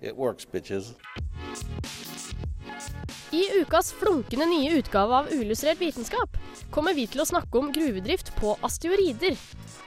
[0.00, 0.94] it works, bitches.
[3.30, 6.36] I ukas flunkende nye utgave av Uillustrert vitenskap
[6.70, 9.36] kommer vi til å snakke om gruvedrift på asteroider.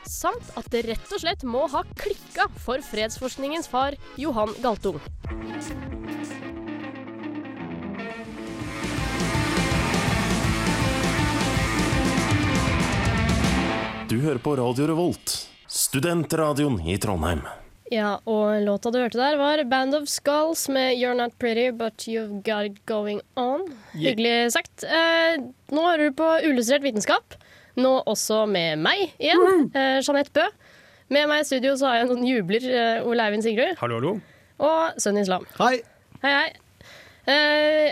[0.07, 4.99] Samt at det rett og slett må ha klikka for fredsforskningens far Johan Galtung.
[14.07, 15.35] Du hører på Radio Revolt,
[15.65, 17.41] studentradioen i Trondheim.
[17.93, 22.07] Ja, og låta du hørte der var Band of Skulls med You're Not Pretty But
[22.09, 23.67] You've Got It Going On.
[23.93, 24.81] Hyggelig sagt.
[24.87, 25.35] Eh,
[25.69, 27.35] nå hører du på Uillustrert vitenskap.
[27.77, 30.47] Nå også med meg igjen, eh, Jeanette Bø.
[31.13, 33.77] Med meg i studio så har jeg noen jubler, eh, Ole Eivind Sigrud.
[33.77, 34.13] Hallo, hallo.
[34.63, 35.45] Og Sønn Islam.
[35.59, 35.83] Hei.
[36.23, 36.49] Hei, hei.
[37.27, 37.33] Eh,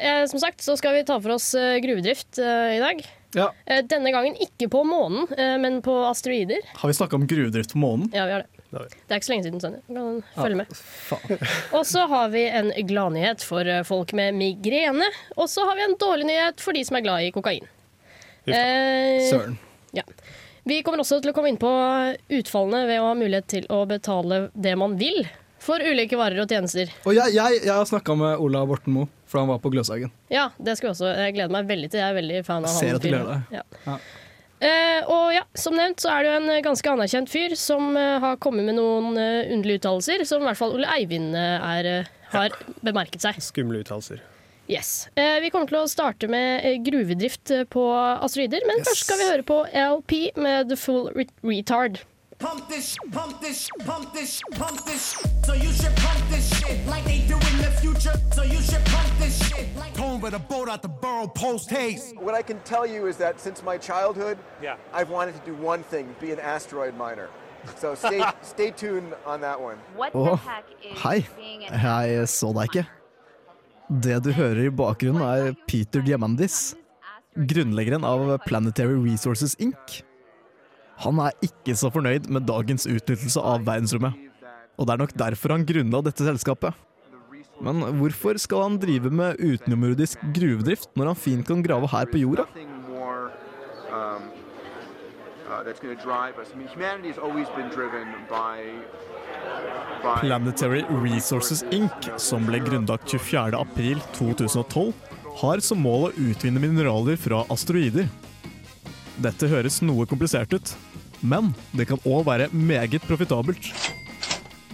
[0.01, 3.05] eh, som sagt så skal vi ta for oss eh, gruvedrift eh, i dag.
[3.37, 3.51] Ja.
[3.69, 6.65] Eh, denne gangen ikke på månen, eh, men på asteroider.
[6.81, 8.09] Har vi snakka om gruvedrift på månen?
[8.17, 8.60] Ja, vi har det.
[8.71, 9.81] Det er ikke så lenge siden, Sonja.
[9.87, 10.81] Kan følge med.
[11.77, 15.09] Og så har vi en gladnyhet for eh, folk med migrene.
[15.35, 17.67] Og så har vi en dårlig nyhet for de som er glad i kokain.
[18.47, 19.27] Eh,
[19.93, 20.03] ja.
[20.63, 21.69] vi kommer også til å komme inn på
[22.39, 25.27] utfallene ved å ha mulighet til å betale det man vil
[25.61, 26.89] for ulike varer og tjenester.
[27.05, 30.09] Og jeg, jeg, jeg har snakka med Ola Borten Moe, for han var på Gløshaugen.
[30.33, 31.11] Ja, det skal jeg også.
[31.11, 32.01] Jeg gleder meg veldig til.
[32.01, 33.59] Jeg er veldig fan av Jeg ser at du gleder deg.
[33.59, 33.63] Ja.
[33.85, 33.99] Ja.
[34.61, 38.19] Eh, og ja, som nevnt så er det jo en ganske anerkjent fyr som uh,
[38.21, 41.89] har kommet med noen uh, underlige uttalelser, som i hvert fall Ole Eivind eh, er,
[42.29, 42.53] har har
[42.85, 43.39] bemerket seg.
[43.43, 44.21] Skumle uttalelser.
[44.71, 45.09] Yes.
[45.19, 48.87] Eh, vi kommer til å starte med eh, gruvedrift eh, på asteroider, men Yes.
[48.87, 51.99] først skal vi høre på LP med The Full Re Retard.
[52.39, 55.11] Pump this, pump this, pump this, pump this.
[55.45, 57.37] So you should pump this shit like they do
[57.81, 58.13] future.
[58.37, 59.93] So you should pump this shit like.
[59.93, 62.15] Tone with a boat out the borough post haste.
[62.17, 64.75] What I can tell you is that since my childhood, Yeah.
[64.93, 67.27] I've wanted to do one thing: be an asteroid miner.
[67.77, 68.21] So stay
[68.53, 69.77] stay tuned on that one.
[70.13, 70.37] Å,
[71.03, 71.17] hei.
[71.69, 72.85] Jeg så deg ikke.
[74.07, 76.75] Det du hører i bakgrunnen er Peter Diamandis,
[77.35, 79.97] grunnleggeren av Planetary Resources Inc.
[81.03, 84.15] Han er ikke så fornøyd med dagens utnyttelse av verdensrommet,
[84.79, 86.77] og det er nok derfor han grunnla dette selskapet.
[87.61, 92.21] Men hvorfor skal han drive med utenomjordisk gruvedrift når han fint kan grave her på
[92.23, 92.47] jorda?
[93.91, 94.31] Um,
[95.49, 96.47] uh, that's going to drive us.
[96.53, 98.79] I mean, humanity has always been driven by.
[100.01, 104.93] by Planetary Resources Inc., som ble grunnlagt 24.4.2012,
[105.41, 108.07] har som mål å utvinne mineraler fra asteroider.
[109.21, 110.73] Dette høres noe komplisert ut,
[111.21, 113.69] men det kan òg være meget profitabelt.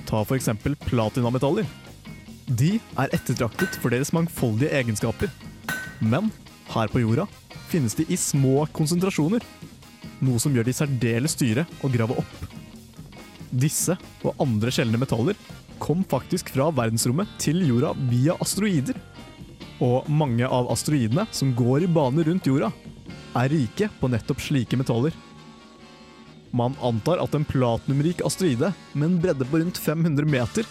[0.08, 1.68] Ta eksempel platinametaller.
[2.48, 5.32] De er ettertraktet for deres mangfoldige egenskaper.
[6.00, 6.30] Men
[6.72, 7.26] her på jorda
[7.68, 9.44] finnes de i små konsentrasjoner,
[10.24, 12.48] noe som gjør de særdeles dyre å grave opp.
[13.52, 15.36] Disse og andre sjeldne metaller
[15.84, 18.96] kom faktisk fra verdensrommet til jorda via asteroider.
[19.84, 22.72] Og mange av asteroidene som går i bane rundt jorda,
[23.38, 25.12] er rike på nettopp slike metaller.
[26.56, 30.66] Man antar at en platinumrik asteroide med en bredde på rundt 500 meter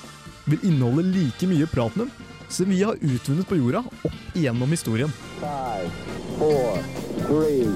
[0.46, 2.10] vil inneholde like mye platinum
[2.48, 5.10] som vi har utvunnet på jorda opp igjennom historien.
[5.40, 5.90] Five,
[6.38, 6.78] four,
[7.26, 7.66] three,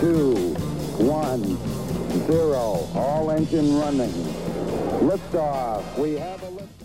[0.00, 0.54] two,
[1.04, 1.44] one,
[2.26, 2.88] zero.
[2.96, 4.12] All engine running.
[5.04, 5.84] Liftoff.
[5.98, 6.78] We have a lift.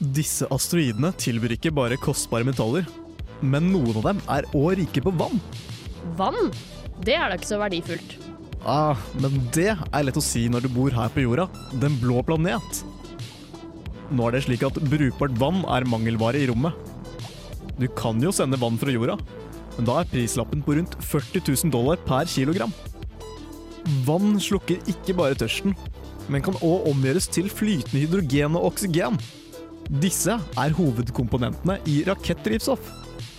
[0.00, 2.86] Disse asteroidene tilbyr ikke bare kostbare metaller,
[3.44, 5.42] men noen av dem er òg rike på vann.
[6.16, 6.48] Vann?
[7.04, 8.16] Det er da ikke så verdifullt.
[8.64, 11.46] Ah, men det er lett å si når du bor her på jorda,
[11.82, 12.80] den blå planet.
[14.10, 16.74] Nå er det slik at brukbart vann er mangelvare i rommet.
[17.78, 19.16] Du kan jo sende vann fra jorda,
[19.76, 22.72] men da er prislappen på rundt 40 000 dollar per kilogram.
[24.06, 25.76] Vann slukker ikke bare tørsten,
[26.30, 29.16] men kan òg omgjøres til flytende hydrogen og oksygen.
[30.02, 32.82] Disse er hovedkomponentene i rakettdrivstoff.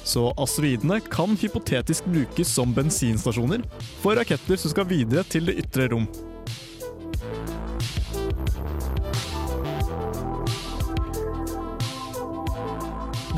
[0.07, 3.62] Så asteroidene kan hypotetisk brukes som bensinstasjoner
[4.01, 6.07] for raketter som skal videre til det ytre rom.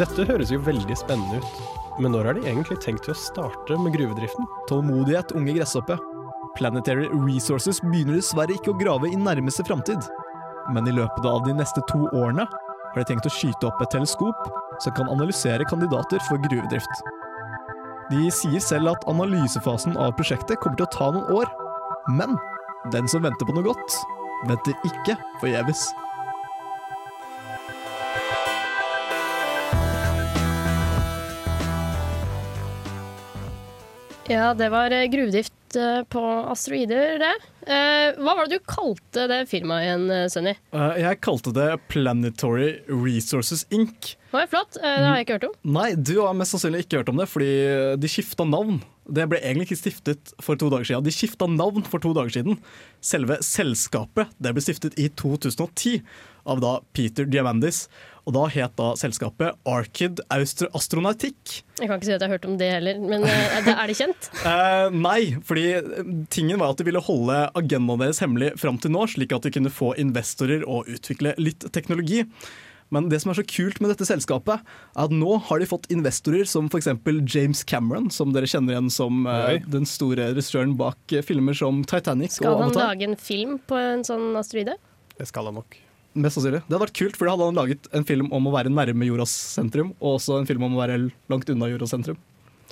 [0.04, 1.60] Dette høres jo veldig spennende ut.
[2.04, 4.48] Men når har de egentlig tenkt til å starte med gruvedriften?
[4.68, 5.96] Tålmodighet, unge gresshoppe.
[6.58, 10.04] Planetary Resources begynner dessverre ikke å grave i nærmeste framtid.
[10.76, 13.94] Men i løpet av de neste to årene har de tenkt å skyte opp et
[13.96, 14.44] teleskop
[14.84, 17.04] som kan analysere kandidater for gruvedrift.
[18.12, 21.48] De sier selv at analysefasen av prosjektet kommer til å ta noen år,
[22.20, 22.36] men
[22.92, 24.00] den som venter på noe godt,
[24.52, 25.88] venter ikke forgjeves.
[34.34, 37.34] Ja, det var eh, gruvedrift eh, på asteroider, det.
[37.70, 40.54] Eh, hva var det du kalte det firmaet igjen, Sunny?
[40.74, 44.16] Jeg kalte det Planetary Resources Inc.
[44.32, 45.54] Det var flott, det har jeg ikke hørt om.
[45.76, 47.52] Nei, du har mest sannsynlig ikke hørt om det, fordi
[48.02, 48.82] de skifta navn.
[49.06, 51.06] Det ble egentlig ikke stiftet for to dager siden.
[51.06, 52.58] De skifta navn for to dager siden.
[53.04, 56.00] Selve selskapet det ble stiftet i 2010
[56.50, 57.86] av da Peter Diamandis.
[58.24, 61.58] Og da het da selskapet Arkid Austro Astronautikk.
[61.82, 63.98] Jeg kan ikke si at jeg har hørt om det heller, men eh, er det-
[64.00, 64.30] kjent?
[64.54, 65.66] Eh, nei, fordi
[66.32, 69.52] tingen var at de ville holde agendaen deres hemmelig fram til nå, slik at de
[69.52, 72.24] kunne få investorer og utvikle litt teknologi.
[72.94, 75.88] Men det som er så kult med dette selskapet, er at nå har de fått
[75.94, 76.92] investorer som f.eks.
[77.34, 81.82] James Cameron, som dere kjenner igjen som uh, den store regissøren bak eh, filmer som
[81.90, 84.78] Titanic Skal og han lage en film på en sånn asteroide?
[85.18, 85.80] Det skal han nok.
[86.14, 86.62] Mest sannsynlig.
[86.68, 89.08] Det hadde vært kult, for da hadde han laget en film om å være nærme
[89.08, 91.00] jordas sentrum, og også en film om å være
[91.32, 92.20] langt unna jordas sentrum.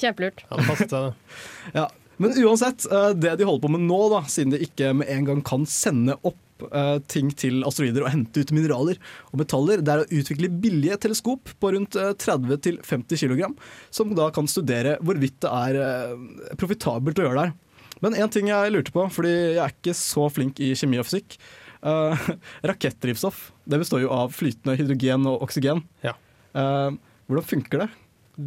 [0.02, 0.44] Kjempelurt.
[0.52, 1.42] Han passet seg, det.
[1.80, 1.88] Ja,
[2.22, 5.26] Men uansett, eh, det de holder på med nå, da, siden de ikke med en
[5.26, 9.00] gang kan sende opp eh, ting til asteroider og hente ut mineraler
[9.32, 13.48] og metaller, det er å utvikle billige teleskop på rundt eh, 30-50 kg,
[13.90, 16.16] som da kan studere hvorvidt det er eh,
[16.62, 17.58] profitabelt å gjøre det her.
[18.02, 21.06] Men én ting jeg lurte på, fordi jeg er ikke så flink i kjemi og
[21.10, 21.36] fysikk.
[21.84, 22.28] Eh,
[22.72, 25.84] rakettdrivstoff det består jo av flytende hydrogen og oksygen.
[26.06, 26.16] Ja.
[26.52, 26.98] Uh,
[27.30, 27.90] hvordan funker det?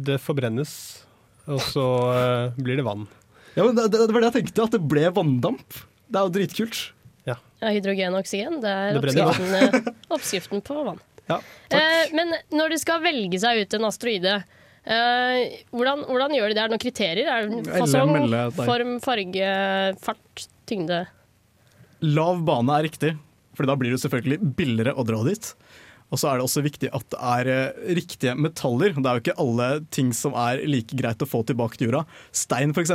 [0.05, 0.73] Det forbrennes,
[1.49, 3.07] og så uh, blir det vann.
[3.55, 5.79] Ja, men det, det var det jeg tenkte, at det ble vanndamp.
[6.05, 6.83] Det er jo dritkult.
[7.65, 11.01] Ja, hydrogen og oksygen, det er Det brenner oppskriften, oppskriften på vann.
[11.25, 11.39] Ja,
[11.73, 14.35] Eh, men når de skal velge seg ut en asteroide,
[14.85, 16.61] eh, hvordan, hvordan gjør de det?
[16.61, 17.31] Er det noen kriterier?
[17.31, 18.11] Er det fasong,
[18.59, 19.47] form, farge,
[20.03, 20.99] fart, tyngde?
[22.05, 23.15] Lav bane er riktig,
[23.57, 25.51] for da blir det selvfølgelig billigere å dra dit.
[26.13, 28.93] Og så er det også viktig at det er eh, riktige metaller.
[28.93, 32.03] Det er jo ikke alle ting som er like greit å få tilbake til jorda.
[32.35, 32.93] Stein f.eks.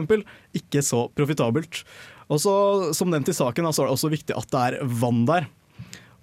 [0.56, 1.82] ikke så profitabelt.
[2.30, 2.54] Og så,
[2.94, 5.48] Som nevnt i saken, så er det også viktig at det er vann der.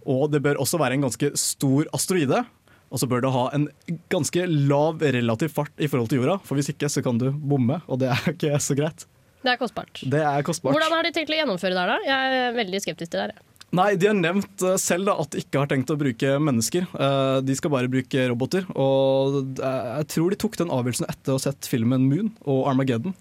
[0.07, 2.45] Og det bør også være en ganske stor asteroide.
[2.87, 3.67] Og så bør det ha en
[4.07, 7.81] ganske lav relativ fart i forhold til jorda, for hvis ikke så kan du bomme,
[7.91, 9.03] og det er ikke så greit.
[9.45, 10.01] Det er kostbart.
[10.01, 10.73] Det er kostbart.
[10.75, 11.99] Hvordan har de tenkt å gjennomføre det her, da?
[12.07, 13.43] Jeg er veldig skeptisk til det her.
[13.77, 16.85] Nei, de har nevnt eh, selv da, at de ikke har tenkt å bruke mennesker.
[16.95, 18.63] Eh, De skal bare bruke roboter.
[18.79, 22.63] Og eh, jeg tror de tok den avgjørelsen etter å ha sett filmen Moon og
[22.71, 23.15] Armageddon.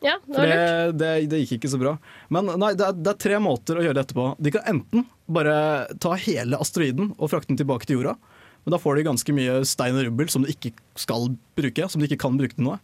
[0.00, 1.94] Ja, det var det, For det, det gikk ikke så bra.
[2.32, 4.30] Men nei, det er, det er tre måter å gjøre dette på.
[4.40, 5.54] De kan enten bare
[6.00, 8.16] ta hele asteroiden og frakte den tilbake til jorda.
[8.64, 11.28] Men da får de ganske mye stein og rubbel som de ikke skal
[11.60, 12.80] bruke, som de ikke kan bruke til noe.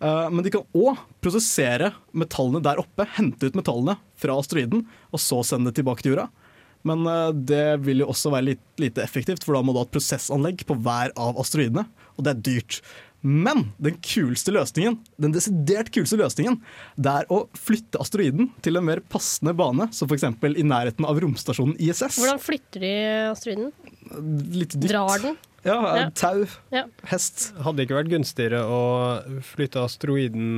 [0.00, 5.22] Eh, Men de kan òg prosessere metallene der oppe, hente ut metallene fra asteroiden, og
[5.22, 6.28] så sende det tilbake til jorda.
[6.86, 9.88] Men eh, det vil jo også være litt, lite effektivt, for da må du ha
[9.88, 12.80] et prosessanlegg på hver av asteroidene, og det er dyrt.
[13.18, 16.60] Men den kuleste løsningen, den desidert kuleste løsningen,
[16.94, 20.28] det er å flytte asteroiden til en mer passende bane, som f.eks.
[20.54, 22.20] i nærheten av romstasjonen ISS.
[22.20, 22.92] Hvordan flytter de
[23.32, 23.72] asteroiden?
[24.54, 24.86] Litt dypt.
[24.92, 25.34] Drar den?
[25.68, 26.04] Ja, Ja.
[26.16, 26.42] tau.
[26.74, 26.84] Ja.
[27.10, 27.50] Hest.
[27.60, 28.80] Hadde det ikke vært gunstigere å
[29.44, 30.48] flytte asteroiden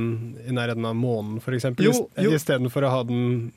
[0.47, 1.67] i nærheten av månen, f.eks.?
[2.21, 3.51] Istedenfor å ha den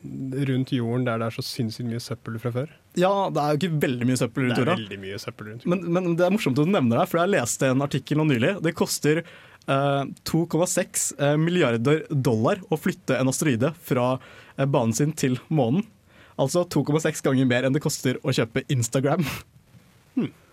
[0.51, 2.75] rundt jorden der det er så sinnssykt mye søppel fra før?
[2.99, 5.65] Ja, det er jo ikke veldig mye søppel rundt Det er veldig mye søppel rundt
[5.71, 8.29] Men, men det er morsomt at du nevner det, for jeg leste en artikkel nå
[8.31, 8.53] nylig.
[8.63, 15.15] Det koster eh, 2,6 eh, milliarder dollar å flytte en asteroide fra eh, banen sin
[15.17, 15.87] til månen.
[16.39, 19.23] Altså 2,6 ganger mer enn det koster å kjøpe Instagram.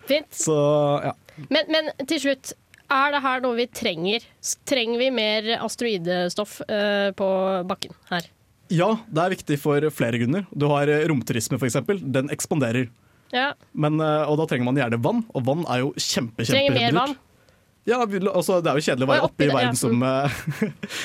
[0.09, 0.29] Fint.
[0.35, 0.57] Så
[1.05, 1.15] ja.
[1.49, 2.53] Men, men til slutt,
[2.91, 4.25] er det her noe vi trenger?
[4.67, 7.31] Trenger vi mer asteroidestoff uh, på
[7.69, 8.29] bakken her?
[8.71, 10.45] ja, det er viktig for flere grunner.
[10.55, 11.81] Du har eh, romturisme f.eks.
[12.01, 12.87] Den ekspanderer.
[13.35, 13.51] Ja.
[13.71, 16.77] Men, eh, og da trenger man gjerne vann, og vann er jo kjempe, kjempe Trenger
[16.77, 17.17] mer vann?
[17.89, 20.29] Ja, altså, Det er jo kjedelig å være oppe i verden verdensrommet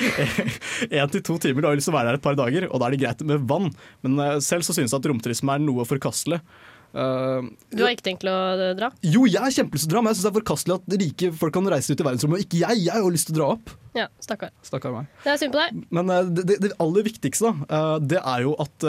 [0.99, 1.63] én til to timer.
[1.63, 3.23] Du har lyst til å være der et par dager, og da er det greit
[3.25, 3.71] med vann.
[4.05, 6.37] Men uh, selv så synes jeg at romturisme er noe forkastelig.
[6.93, 8.91] Eh, Du har ikke tenkt til å eh, dra?
[9.03, 11.31] jo, jeg er kjempelyst til å dra, men jeg syns det er forkastelig at rike
[11.41, 12.83] folk kan reise ut i verdensrommet, og ikke jeg.
[12.87, 13.73] Jeg har jo lyst til å dra opp.
[13.97, 14.53] Ja, stakkar.
[14.65, 15.09] Stakkar meg.
[15.23, 15.81] Det er synd på deg.
[15.93, 18.87] Men uh, det, det, aller viktigste, da, uh, det er jo at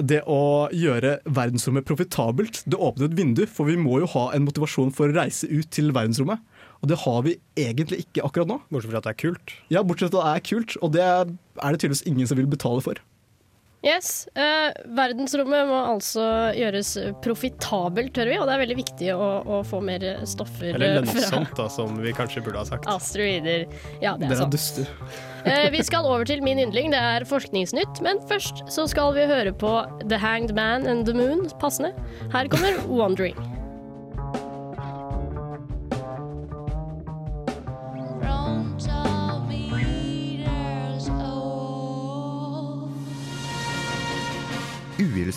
[0.00, 4.46] det å gjøre verdensrommet profitabelt, det åpner et vindu, for vi må jo ha en
[4.46, 6.40] motivasjon for å reise ut til verdensrommet.
[6.80, 8.60] Og det har vi egentlig ikke akkurat nå.
[8.72, 9.54] Bortsett fra at det er kult.
[9.72, 12.48] Ja, bortsett fra at det er kult, og det er det tydeligvis ingen som vil
[12.48, 13.02] betale for.
[13.80, 14.28] Yes.
[14.36, 16.90] eh, verdensrommet må altså gjøres
[17.24, 21.04] profitabelt, tør vi, og det er veldig viktig å, å få mer stoffer Eller eh,
[21.08, 22.88] fra lønnsomt, da, som vi kanskje burde ha sagt.
[22.92, 23.64] asteroider.
[24.04, 24.52] Ja, det er Dere er sant.
[24.52, 24.92] duster.
[25.48, 28.02] Eh, vi skal over til min yndling, det er Forskningsnytt.
[28.04, 29.72] Men først så skal vi høre på
[30.10, 31.94] The Hanged Man and the Moon, passende.
[32.36, 33.38] Her kommer Wandering.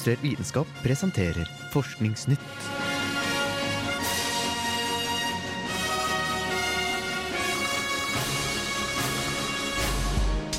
[0.04, 2.40] Uillustrert vitenskap presenterer Forskningsnytt.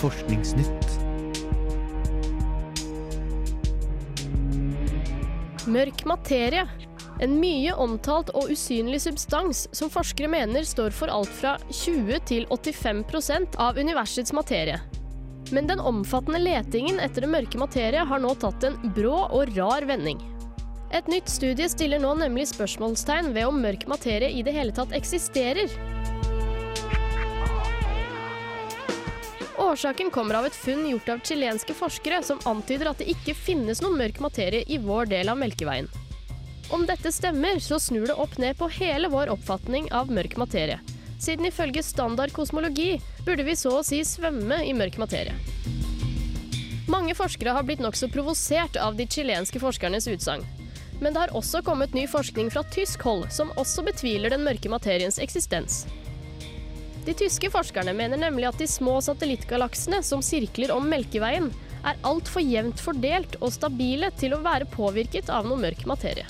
[0.00, 0.88] Forskningsnytt.
[5.66, 6.64] Mørk materie.
[7.20, 12.48] En mye omtalt og usynlig substans som forskere mener står for alt fra 20 til
[12.48, 14.80] 85% av universets materie.
[15.52, 19.84] Men den omfattende letingen etter det mørke materie har nå tatt en brå og rar
[19.88, 20.22] vending.
[20.94, 24.94] Et nytt studie stiller nå nemlig spørsmålstegn ved om mørk materie i det hele tatt
[24.94, 25.72] eksisterer.
[29.58, 33.82] Årsaken kommer av et funn gjort av chilenske forskere som antyder at det ikke finnes
[33.82, 35.90] noen mørk materie i vår del av Melkeveien.
[36.74, 40.78] Om dette stemmer, så snur det opp ned på hele vår oppfatning av mørk materie.
[41.24, 45.32] Siden ifølge standard kosmologi burde vi så å si svømme i mørk materie.
[46.90, 50.44] Mange forskere har blitt nokså provosert av de chilenske forskernes utsagn.
[51.00, 54.68] Men det har også kommet ny forskning fra tysk hold som også betviler den mørke
[54.68, 55.86] materiens eksistens.
[57.08, 61.50] De tyske forskerne mener nemlig at de små satellittgalaksene som sirkler om Melkeveien,
[61.84, 66.28] er altfor jevnt fordelt og stabile til å være påvirket av noe mørk materie.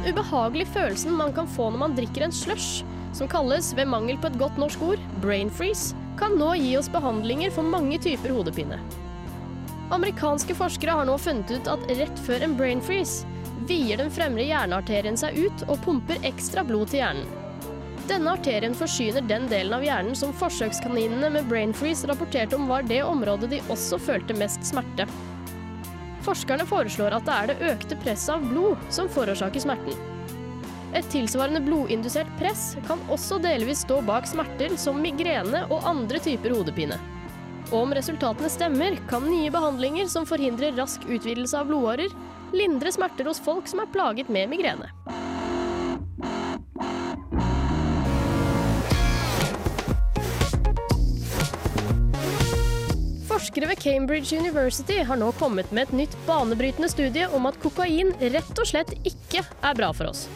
[0.00, 4.16] Den ubehagelige følelsen man kan få når man drikker en slush, som kalles ved mangel
[4.16, 8.32] på et godt norsk ord brain freeze, kan nå gi oss behandlinger for mange typer
[8.32, 8.78] hodepine.
[9.92, 13.28] Amerikanske forskere har nå funnet ut at rett før en brain freeze
[13.68, 17.28] vier den fremre hjernearterien seg ut og pumper ekstra blod til hjernen.
[18.08, 22.88] Denne arterien forsyner den delen av hjernen som forsøkskaninene med brain freeze rapporterte om var
[22.88, 25.04] det området de også følte mest smerte.
[26.24, 29.96] Forskerne foreslår at det er det økte presset av blod som forårsaker smerten.
[30.96, 36.56] Et tilsvarende blodindusert press kan også delvis stå bak smerter som migrene og andre typer
[36.56, 36.98] hodepine.
[37.70, 42.10] Og om resultatene stemmer, kan nye behandlinger som forhindrer rask utvidelse av blodårer,
[42.56, 44.90] lindre smerter hos folk som er plaget med migrene.
[53.40, 58.10] Forskere ved Cambridge University har nå kommet med et nytt banebrytende studie om at kokain
[58.20, 60.26] rett og slett ikke er bra for oss.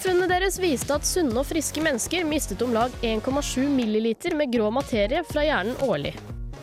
[0.00, 4.70] Funnet deres viste at sunne og friske mennesker mistet om lag 1,7 milliliter med grå
[4.72, 6.14] materie fra hjernen årlig.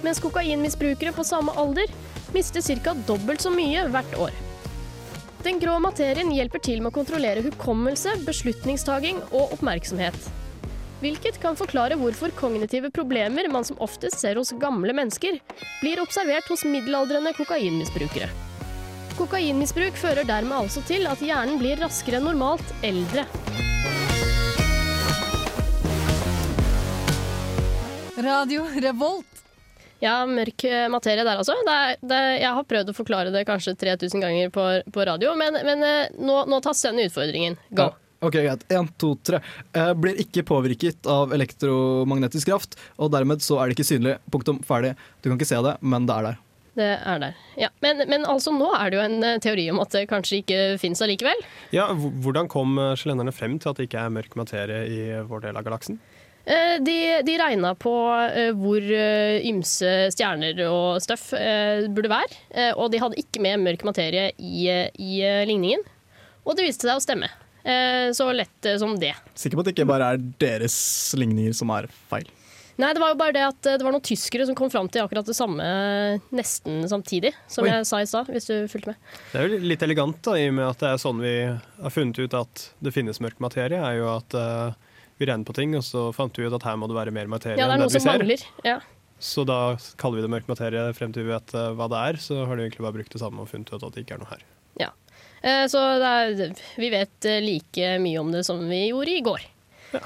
[0.01, 1.93] Mens kokainmisbrukere på samme alder
[2.33, 2.97] mister ca.
[3.05, 4.33] dobbelt så mye hvert år.
[5.45, 10.31] Den grå materien hjelper til med å kontrollere hukommelse, beslutningstaking og oppmerksomhet.
[11.01, 15.39] Hvilket kan forklare hvorfor kognitive problemer man som oftest ser hos gamle mennesker,
[15.81, 18.27] blir observert hos middelaldrende kokainmisbrukere.
[19.17, 23.25] Kokainmisbruk fører dermed altså til at hjernen blir raskere enn normalt eldre.
[28.21, 29.41] Radio Revolt.
[30.01, 31.57] Ja, mørk eh, materie der altså.
[31.65, 35.33] Det er, det, jeg har prøvd å forklare det kanskje 3000 ganger på, på radio,
[35.37, 37.57] men, men eh, nå, nå tar Sønn utfordringen.
[37.73, 37.89] Go!
[38.21, 38.63] Ok, greit.
[38.69, 39.39] Én, to, tre.
[39.73, 44.15] Eh, blir ikke påvirket av elektromagnetisk kraft, og dermed så er det ikke synlig.
[44.33, 44.59] Punktum.
[44.67, 44.93] Ferdig.
[45.21, 46.39] Du kan ikke se det, men det er der.
[46.77, 47.39] Det er der.
[47.59, 47.67] Ja.
[47.83, 50.59] Men, men altså, nå er det jo en eh, teori om at det kanskje ikke
[50.79, 51.41] fins allikevel.
[51.75, 55.57] Ja, Hvordan kom sjelenderne frem til at det ikke er mørk materie i vår del
[55.59, 55.97] av galaksen?
[56.45, 56.95] Eh, De,
[57.27, 57.91] de regna på
[58.29, 63.43] eh, hvor eh, ymse stjerner og støff eh, burde være, eh, og de hadde ikke
[63.43, 65.83] med mørk materie i, eh, i eh, ligningen.
[66.47, 67.27] Og det viste seg å stemme.
[67.63, 69.13] Eh, Så lett eh, som det.
[69.35, 70.75] Sikker på at det ikke bare er deres
[71.17, 72.29] ligninger som er feil.
[72.81, 74.87] Nei, det var jo bare det at eh, det var noen tyskere som kom fram
[74.89, 75.61] til akkurat det samme
[76.33, 77.69] nesten samtidig, som Oi.
[77.69, 79.11] jeg sa i stad, hvis du fulgte med.
[79.33, 81.93] Det er jo litt elegant, da, i og med at det er sånn vi har
[81.93, 83.77] funnet ut at det finnes mørk materie.
[83.77, 84.71] er jo at uh,
[85.21, 87.29] vi regner på ting, og så fant vi ut at her må det være mer
[87.29, 88.23] materie Ja, det er enn noe det vi som ser.
[88.23, 88.47] mangler.
[88.65, 88.79] Ja.
[89.21, 89.59] Så da
[90.01, 92.17] kaller vi det mørk materie frem til vi vet uh, hva det er.
[92.23, 94.23] Så har de egentlig bare brukt det samme og funnet ut at det ikke er
[94.23, 94.47] noe her.
[94.81, 94.89] ja.
[95.41, 99.47] Eh, Så er, vi vet eh, like mye om det som vi gjorde i går.
[99.91, 99.99] Ja.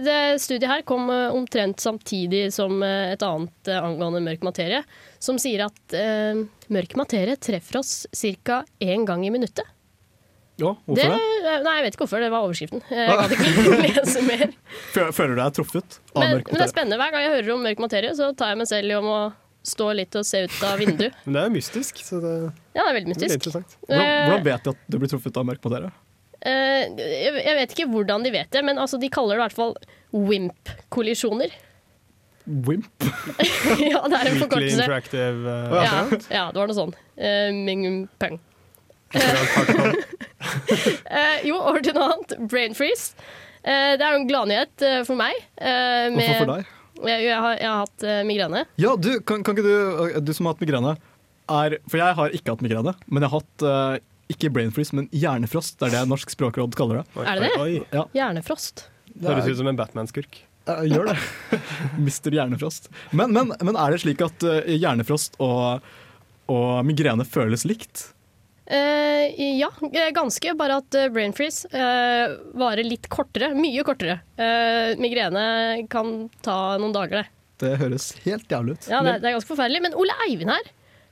[0.00, 4.80] Det studiet her kom eh, omtrent samtidig som eh, et annet eh, angående mørk materie,
[5.20, 6.38] som sier at eh,
[6.72, 8.62] mørk materie treffer oss ca.
[8.80, 9.66] én gang i minuttet.
[10.58, 11.52] Ja, hvorfor Det, det?
[11.62, 12.22] nei, jeg vet ikke hvorfor.
[12.24, 12.80] Det var overskriften.
[12.90, 13.20] Jeg Ah.
[13.20, 14.48] kan ikke lese mer.
[15.14, 16.98] Føler du deg truffet av Men, mørk men det er spennende.
[16.98, 19.20] Hver gang jeg hører om mørk materie, så tar jeg meg selv i om å
[19.66, 21.12] stå litt og se ut av vinduet.
[21.26, 22.34] Men det er jo mystisk, så det,
[22.76, 23.34] Ja, det er veldig det mystisk.
[23.40, 23.70] interessant.
[23.86, 25.82] Hvordan, hvordan vet de at du blir truffet av mørk materie?
[25.90, 25.92] dere?
[26.38, 29.56] jeg jeg vet ikke hvordan de vet det, men altså, de kaller det i hvert
[29.58, 29.74] fall
[30.14, 31.50] WIMP-kollisjoner.
[32.48, 33.04] Wimp?
[33.92, 34.78] ja, det er en forkortelse.
[34.78, 36.94] Interactive uh, Ja, ja, det var noe sånn.
[37.18, 38.38] Uh, Ming Peng.
[39.12, 39.20] Uh,
[41.44, 42.30] jo, over til noe annet.
[42.48, 43.12] Brain freeze.
[43.68, 45.34] Eh, det er jo en gladnyhet for meg.
[45.58, 46.64] eh, med- Hvorfor for deg?
[47.06, 48.64] Jeg, jeg, har, jeg har hatt eh, migrene.
[48.80, 50.96] Ja, du, kan, kan ikke du, du som har hatt migrene
[51.48, 54.96] er, For jeg har ikke hatt migrene, men jeg har hatt uh, ikke brain freeze,
[54.96, 55.78] men hjernefrost.
[55.80, 57.06] Det er det Norsk språkråd kaller det.
[57.24, 57.62] Er det det?
[57.62, 58.88] Oi, Ja, Hjernefrost.
[59.22, 60.42] Høres ut som en Batman-skurk.
[60.68, 61.16] Uh, gjør det.
[62.08, 62.90] Mister hjernefrost.
[63.16, 65.86] Men, men, men er det slik at eh, hjernefrost og,
[66.52, 68.10] og migrene føles likt?
[68.68, 70.52] Eh, ja, eh, ganske.
[70.58, 73.54] Bare at eh, brain freeze uh, varer litt kortere.
[73.56, 74.18] Mye kortere.
[74.36, 77.28] Uh, migrene kan ta noen dager, det.
[77.58, 78.90] Det høres helt jævlig ut.
[78.92, 79.80] Ja, det, er- det er ganske forferdelig.
[79.88, 80.68] Men Ole Eivind her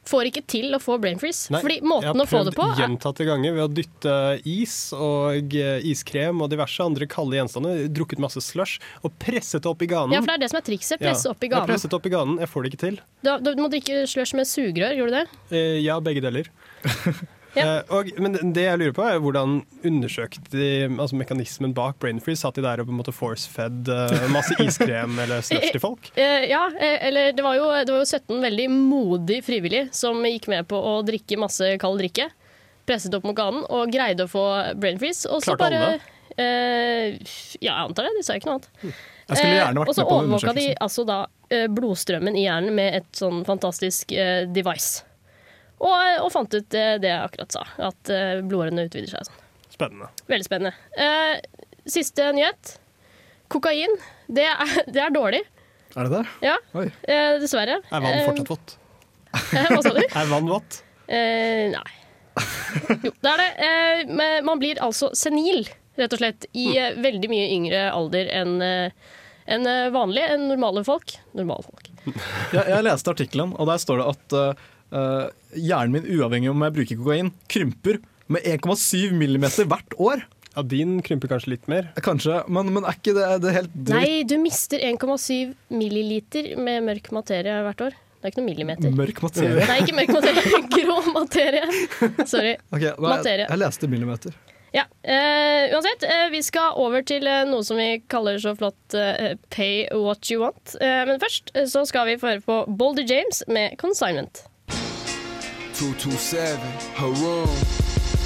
[0.07, 1.49] får ikke til å få brain freeze.
[1.51, 4.13] Nei, fordi måten å få det på Jeg har prøvd gjentatte ganger ved å dytte
[4.47, 5.57] is og
[5.91, 10.15] iskrem og diverse andre kalde gjenstander, drukket masse slush og presset det opp i ganen.
[10.15, 11.03] Ja, for det er det som er trikset.
[11.03, 13.01] Presse Ja, opp i Jeg presset opp i ganen, jeg får det ikke til.
[13.27, 15.41] Da, da må drikke slush med sugerør, gjorde du det?
[15.59, 16.53] Eh, ja, begge deler.
[17.63, 22.21] Eh, og, men det jeg lurer på, er hvordan undersøkte de altså mekanismen bak brain
[22.23, 22.43] freeze?
[22.45, 26.11] Satt de der og på en måte force-fed eh, masse iskrem eller slush til folk?
[26.21, 30.51] Eh, ja, eller det var, jo, det var jo 17 veldig modig frivillige som gikk
[30.53, 32.29] med på å drikke masse kald drikke.
[32.87, 34.45] Presset opp mot ganen og greide å få
[34.79, 35.27] brain freeze.
[35.33, 35.97] Og så bare
[36.37, 37.17] eh,
[37.63, 38.17] Ja, jeg antar det.
[38.21, 38.73] De sa ikke noe annet.
[39.27, 41.21] Jeg skulle gjerne vært og så med på den overvåka de altså da
[41.75, 45.07] blodstrømmen i hjernen med et sånn fantastisk eh, device.
[45.77, 45.93] Og,
[46.25, 49.29] og fant ut det, det jeg akkurat sa, at eh, blodårene utvider seg.
[49.29, 49.43] Sånn.
[49.77, 50.09] Spennende.
[50.31, 50.73] Veldig spennende.
[50.97, 52.77] Eh, siste nyhet.
[53.53, 53.93] Kokain.
[54.27, 55.43] Det er, det er dårlig.
[55.97, 56.23] Er det det?
[56.45, 56.87] Ja, Oi.
[57.09, 57.79] eh, dessverre.
[57.93, 58.75] Er vann fortsatt vått?
[59.37, 60.03] Eh, hva sa du?
[60.07, 60.81] Er vann vått?
[61.07, 61.87] Eh, nei.
[63.05, 63.51] Jo, det er det.
[63.69, 65.63] Eh, man blir altså senil,
[65.97, 69.13] rett og slett, i eh, veldig mye yngre alder enn eh,
[69.47, 71.15] enn, eh, vanlig, enn normale folk.
[71.39, 71.89] Normale folk.
[72.07, 76.65] Jeg, jeg leste artikkelen, og der står det at eh, eh, hjernen min, uavhengig om
[76.67, 78.01] jeg bruker kokain, krymper
[78.33, 80.25] med 1,7 millimeter hvert år.
[80.57, 81.91] Ja, Din krymper kanskje litt mer.
[82.05, 83.95] Kanskje, men, men er ikke det, det er helt dritt?
[83.99, 87.97] Nei, du mister 1,7 milliliter med mørk materie hvert år.
[88.17, 88.95] Det er ikke noe millimeter.
[88.97, 89.67] Mørk materie?
[89.69, 90.61] Nei, ikke mørk materie.
[90.73, 91.65] Grå materie.
[92.25, 92.57] Sorry.
[92.75, 93.47] Okay, da, Materie.
[93.47, 94.37] Jeg leste millimeter.
[94.75, 98.97] Ja, Uh, uansett, uh, vi skal over til uh, noe som vi kaller så flott
[99.55, 100.75] pay what you want.
[100.83, 104.43] Eh, men først så skal vi få høre på Boldy James med 'Consignment'.
[105.77, 106.59] 227,
[106.97, 107.49] her room.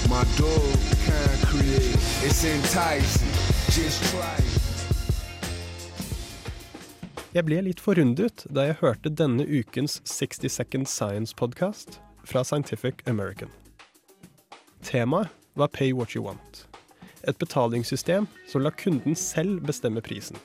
[0.08, 0.70] My dog,
[1.02, 1.98] concrete.
[2.22, 3.26] It's enticing.
[3.74, 4.60] Just try it.
[7.34, 13.50] Jeg ble litt forundret da jeg hørte denne ukens 60 Second Science-podkast fra Scientific American.
[14.86, 16.68] Temaet var Pay What You Want.
[17.26, 20.38] Et betalingssystem som lar kunden selv bestemme prisen.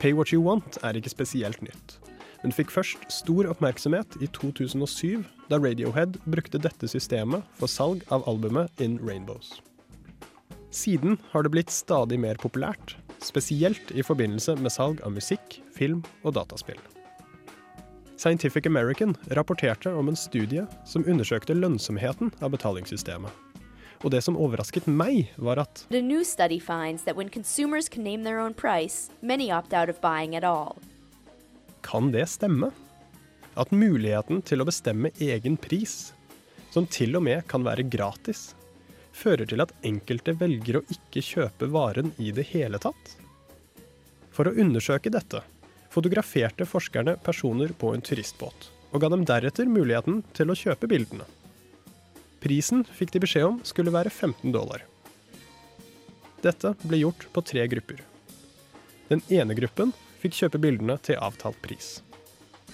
[0.00, 1.99] Pay What You Want er ikke spesielt nytt,
[2.42, 8.24] men fikk først stor oppmerksomhet i 2007 da Radiohead brukte dette systemet for salg av
[8.30, 9.58] albumet In Rainbows.
[10.70, 16.04] Siden har det blitt stadig mer populært, spesielt i forbindelse med salg av musikk, film
[16.22, 16.78] og dataspill.
[18.20, 23.32] Scientific American rapporterte om en studie som undersøkte lønnsomheten av betalingssystemet.
[24.04, 28.04] Og det som overrasket meg, var at The new study finds that when consumers can
[28.04, 30.76] name their own price, many opt out of buying at all.
[31.82, 32.70] Kan det stemme?
[33.58, 36.12] At muligheten til å bestemme egen pris,
[36.70, 38.54] som til og med kan være gratis,
[39.12, 43.16] fører til at enkelte velger å ikke kjøpe varen i det hele tatt?
[44.30, 45.42] For å undersøke dette
[45.90, 51.26] fotograferte forskerne personer på en turistbåt, og ga dem deretter muligheten til å kjøpe bildene.
[52.40, 54.86] Prisen fikk de beskjed om skulle være 15 dollar.
[56.40, 58.00] Dette ble gjort på tre grupper.
[59.10, 59.90] Den ene gruppen
[60.20, 61.98] fikk kjøpe bildene til avtalt pris.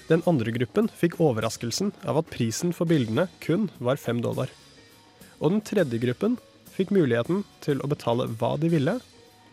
[0.06, 4.52] Den andre gruppen fikk overraskelsen av at prisen for bildene kun var 5 dollar.
[5.40, 6.36] Og den tredje gruppen
[6.76, 8.98] fikk muligheten til å betale hva de ville,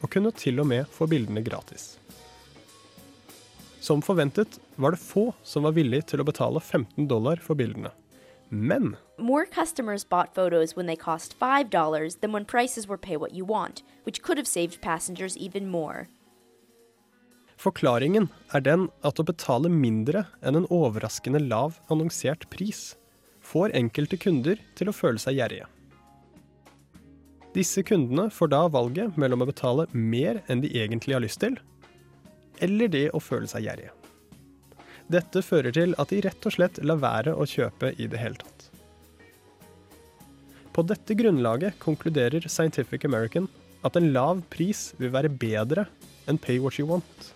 [0.03, 1.95] og kunne til og med få bildene gratis.
[3.83, 7.91] Som forventet var det få som var villig til å betale 15 dollar for bildene.
[8.49, 13.33] Men More customers bought photos when they cost $5 than when prices were pay what
[13.33, 16.07] you want, which could have saved passengers even more.
[17.63, 22.91] Forklaringen er den at å betale mindre enn en overraskende lav annonsert pris
[23.43, 25.69] får enkelte kunder til å føle seg gjerrige.
[27.53, 31.59] Disse kundene får da valget mellom å betale mer enn de egentlig har lyst til,
[32.63, 33.93] eller det å føle seg gjerrige.
[35.13, 38.39] Dette fører til at de rett og slett lar være å kjøpe i det hele
[38.39, 38.69] tatt.
[40.73, 43.45] På dette grunnlaget konkluderer Scientific American
[43.85, 45.85] at en lav pris vil være bedre
[46.25, 47.33] enn pay what you want.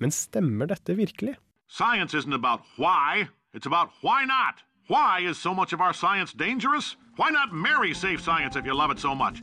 [0.00, 1.36] Men stemmer dette virkelig?
[1.68, 4.64] Science isn't about why, it's about why not.
[4.88, 6.96] Why is so much of our science dangerous?
[7.16, 9.42] Why not marry safe science if you love it so much?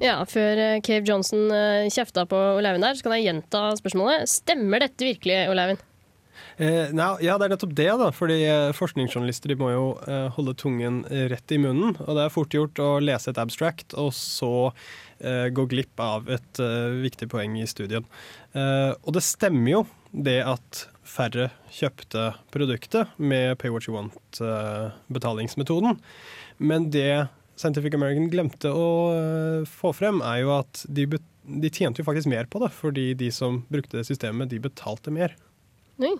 [0.00, 4.28] Ja, før eh, Cave Johnson eh, kjefta på Oleiven der, så kan jeg gjenta spørsmålet.
[4.28, 5.80] Stemmer dette virkelig, Oleiven?
[6.60, 8.10] Eh, nei, ja, det er nettopp det, da.
[8.14, 11.96] Fordi eh, forskningsjournalister de må jo eh, holde tungen rett i munnen.
[12.04, 14.52] Og det er fort gjort å lese et abstract, og så
[15.24, 18.04] eh, gå glipp av et eh, viktig poeng i studien.
[18.52, 25.98] Eh, og det stemmer jo det at færre kjøpte produktet med pay what you want-betalingsmetoden.
[26.58, 27.28] Men det
[27.60, 28.86] Scientific American glemte å
[29.68, 31.04] få frem, er jo at de,
[31.44, 35.12] de tjente jo faktisk mer på det, fordi de som brukte det systemet, de betalte
[35.12, 35.34] mer.
[36.00, 36.14] Oi.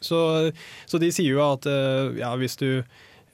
[0.00, 0.50] Så,
[0.88, 2.82] så de sier jo at eh, ja, hvis du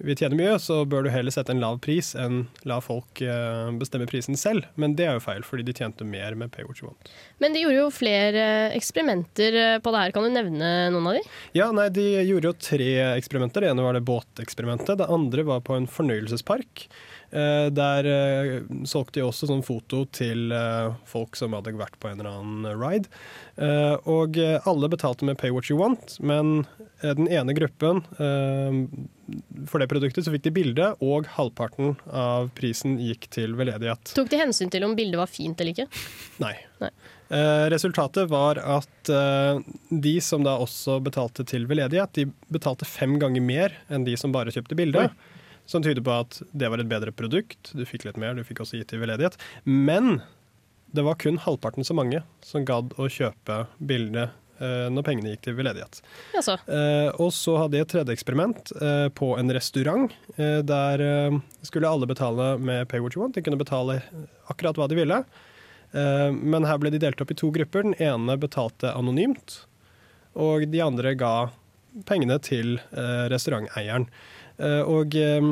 [0.04, 3.70] vil tjene mye, så bør du heller sette en lav pris enn la folk eh,
[3.80, 4.66] bestemme prisen selv.
[4.76, 7.10] Men det er jo feil, fordi de tjente mer med pay what you want.
[7.40, 8.44] Men de gjorde jo flere
[8.76, 10.14] eksperimenter eh, på det her.
[10.16, 11.24] Kan du nevne noen av de?
[11.56, 13.64] Ja, nei, De gjorde jo tre eksperimenter.
[13.64, 14.98] Det ene var det båteksperimentet.
[15.00, 16.88] Det andre var på en fornøyelsespark.
[17.36, 22.08] Eh, der eh, solgte de også sånn foto til eh, folk som hadde vært på
[22.08, 23.10] en eller annen ride.
[23.60, 26.62] Eh, og eh, alle betalte med pay what you want, men
[27.02, 28.80] eh, den ene gruppen eh,
[29.68, 34.14] for det produktet så fikk de bilde, og halvparten av prisen gikk til veldedighet.
[34.16, 35.88] Tok de hensyn til om bildet var fint eller ikke?
[36.40, 36.54] Nei.
[36.80, 36.92] Nei.
[37.26, 43.18] Eh, resultatet var at eh, de som da også betalte til veldedighet, de betalte fem
[43.20, 45.10] ganger mer enn de som bare kjøpte bilde.
[45.66, 47.72] Som tyder på at det var et bedre produkt.
[47.74, 49.38] Du fikk litt mer, du fikk også gitt til veldedighet.
[49.66, 50.20] Men
[50.94, 54.30] det var kun halvparten så mange som gadd å kjøpe bildet
[54.62, 55.98] eh, når pengene gikk til veldedighet.
[56.36, 56.54] Jaså.
[56.70, 60.14] Eh, og så hadde jeg et tredje eksperiment eh, på en restaurant.
[60.38, 63.34] Eh, der eh, skulle alle betale med pay what you want.
[63.36, 63.98] De kunne betale
[64.46, 65.20] akkurat hva de ville.
[65.90, 67.84] Eh, men her ble de delt opp i to grupper.
[67.90, 69.64] Den ene betalte anonymt,
[70.38, 71.34] og de andre ga
[72.06, 72.74] pengene til
[73.32, 74.04] restauranteieren.
[74.58, 75.48] Eh, og eh,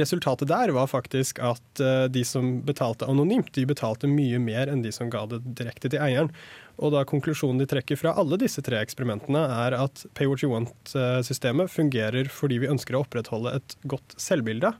[0.00, 4.84] resultatet der var faktisk at eh, de som betalte anonymt, de betalte mye mer enn
[4.84, 6.32] de som ga det direkte til eieren.
[6.80, 10.52] Og da konklusjonen de trekker fra alle disse tre eksperimentene, er at Pay What You
[10.52, 14.74] Want-systemet fungerer fordi vi ønsker å opprettholde et godt selvbilde.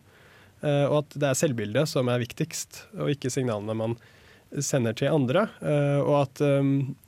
[0.67, 3.97] Og at det er selvbildet som er viktigst, og ikke signalene man
[4.61, 5.47] sender til andre.
[6.05, 6.43] Og at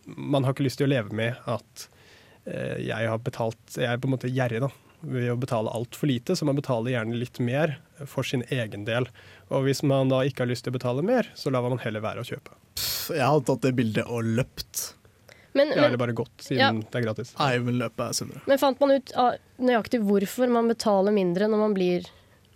[0.06, 1.88] man har ikke lyst til å leve med at
[2.48, 4.72] jeg har betalt Jeg er på en måte gjerrig, da.
[5.00, 7.76] Ved å betale altfor lite, så man betaler gjerne litt mer
[8.10, 9.06] for sin egen del.
[9.54, 12.02] Og hvis man da ikke har lyst til å betale mer, så lar man heller
[12.02, 12.56] være å kjøpe.
[13.14, 14.94] Jeg hadde tatt det bildet og løpt.
[15.54, 16.70] Men, Ja, eller bare gått, siden Ja.
[16.72, 17.32] det er gratis.
[17.38, 18.42] Nei, men løpet er sunnere.
[18.46, 19.12] Men fant man ut
[19.58, 22.04] nøyaktig hvorfor man betaler mindre når man blir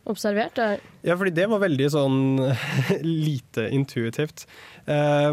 [0.07, 0.59] observert?
[0.59, 2.19] Er- Ja, fordi det var veldig sånn
[3.03, 4.47] lite intuitivt.
[4.87, 5.33] Eh,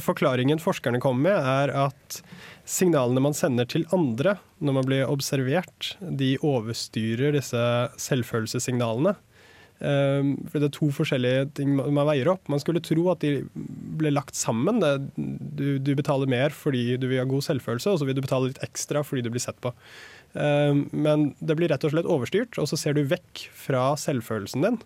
[0.00, 2.22] forklaringen forskerne kom med, er at
[2.68, 7.62] signalene man sender til andre når man blir observert, de overstyrer disse
[8.00, 9.14] selvfølelsessignalene.
[9.80, 12.48] Eh, for det er to forskjellige ting man veier opp.
[12.52, 13.46] Man skulle tro at de
[14.00, 14.80] ble lagt sammen.
[15.16, 18.50] Du, du betaler mer fordi du vil ha god selvfølelse, og så vil du betale
[18.52, 19.72] litt ekstra fordi du blir sett på.
[20.36, 24.66] Eh, Men det blir rett og slett overstyrt, og så ser du vekk fra selvfølelsen
[24.68, 24.80] din.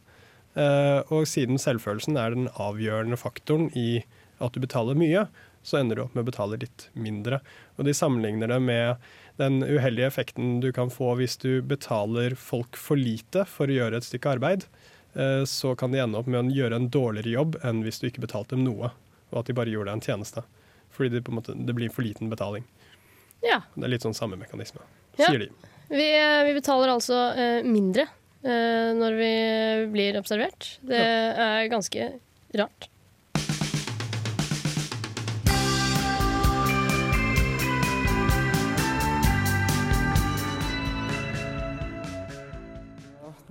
[0.55, 4.05] Eh, Og siden selvfølelsen er den avgjørende faktoren i
[4.43, 5.27] at du betaler mye,
[5.65, 7.39] så ender du opp med å betale litt mindre.
[7.79, 8.97] Og de sammenligner det med
[9.41, 13.99] den uheldige effekten du kan få hvis du betaler folk for lite for å gjøre
[13.99, 14.67] et stykke arbeid.
[15.17, 18.09] Eh, Så kan de ende opp med å gjøre en dårligere jobb enn hvis du
[18.11, 18.93] ikke betalte dem noe,
[19.33, 20.45] og at de bare gjorde deg en tjeneste.
[20.95, 22.63] Fordi det, måte, det blir for liten betaling.
[23.43, 23.63] Ja.
[23.75, 24.81] Det er litt sånn samme mekanisme,
[25.19, 25.27] Ja.
[25.31, 25.49] sier de.
[25.91, 28.07] Vi, eh, vi betaler altså eh, mindre
[28.45, 29.29] når vi
[29.89, 30.67] blir observert.
[30.85, 32.11] Det er ganske
[32.61, 32.89] rart.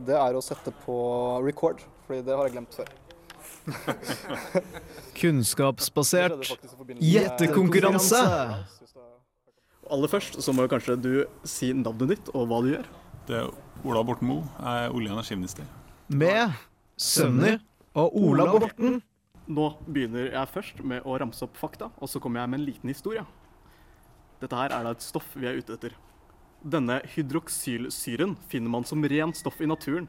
[0.08, 0.96] Det er å sette på
[1.46, 2.92] record, fordi det har jeg glemt før.
[5.20, 6.50] Kunnskapsbasert
[7.00, 8.20] gjettekonkurranse.
[9.94, 11.12] Aller først så må jo kanskje du
[11.48, 12.88] si navnet ditt og hva du gjør.
[13.28, 13.50] Det er
[13.88, 14.44] Ola Borten Moe.
[14.60, 15.68] Jeg er olje- og energiminister.
[16.08, 16.56] Med
[17.00, 17.60] Sønner
[18.00, 19.02] og Ola Borten.
[19.44, 22.68] Nå begynner jeg først med å ramse opp fakta, og så kommer jeg med en
[22.68, 23.26] liten historie.
[24.39, 25.96] Dette her er da et stoff vi er ute etter.
[26.63, 30.08] Denne hydroksylsyren finner man som rent stoff i naturen.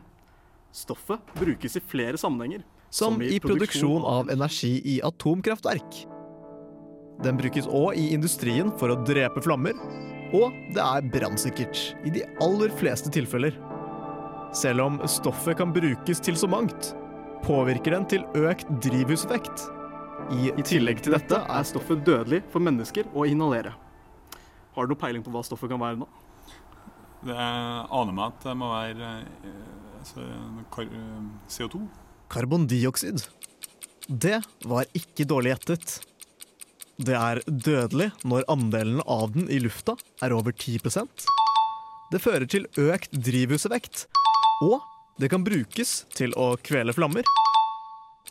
[0.72, 2.62] Stoffet brukes i flere sammenhenger.
[2.90, 6.04] Som i produksjon av energi i atomkraftverk.
[7.26, 9.74] Den brukes òg i industrien for å drepe flammer,
[10.34, 13.54] og det er brannsikkert i de aller fleste tilfeller.
[14.54, 16.92] Selv om stoffet kan brukes til så mangt,
[17.42, 19.66] påvirker den til økt drivhuseffekt.
[20.30, 23.74] I, tillegg til dette er stoffet dødelig for mennesker å inhalere.
[24.74, 26.08] Har du noe peiling på hva stoffet kan være nå?
[27.24, 29.10] Det aner meg at det må være
[29.48, 29.60] eh,
[30.00, 30.24] altså,
[30.74, 31.80] kar eh, CO2.
[32.32, 33.24] Karbondioksid.
[34.08, 35.94] Det var ikke dårlig gjettet.
[37.00, 41.24] Det er dødelig når andelen av den i lufta er over 10%
[42.12, 44.04] Det fører til økt drivhuseffekt,
[44.62, 44.84] og
[45.18, 47.26] det kan brukes til å kvele flammer.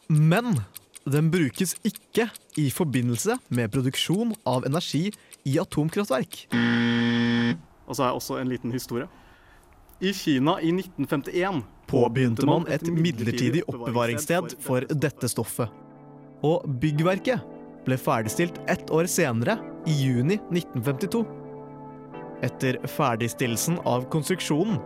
[0.08, 0.62] Men
[1.10, 2.30] den brukes ikke
[2.62, 5.10] i forbindelse med produksjon av energi
[5.50, 6.46] i atomkraftverk.
[7.88, 9.08] Og så har jeg også en liten historie.
[10.04, 15.70] I Kina i 1951 Påbegynte man et midlertidig oppbevaringssted for dette stoffet.
[16.44, 17.44] Og byggverket
[17.86, 21.22] ble ferdigstilt ett år senere, i juni 1952.
[22.44, 24.80] Etter ferdigstillelsen av konstruksjonen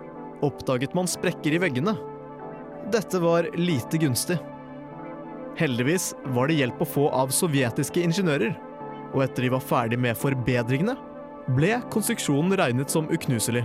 [0.45, 1.93] oppdaget man sprekker i veggene.
[2.93, 4.39] Dette var lite gunstig.
[5.57, 8.53] Heldigvis var det hjelp å få av sovjetiske ingeniører,
[9.13, 10.97] og etter de var ferdig med forbedringene,
[11.55, 13.63] ble konstruksjonen regnet som uknuselig.